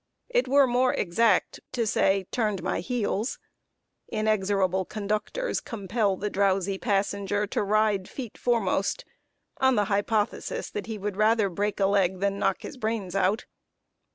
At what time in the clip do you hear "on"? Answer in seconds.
9.57-9.75